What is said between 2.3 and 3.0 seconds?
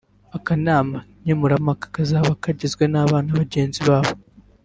kagizwe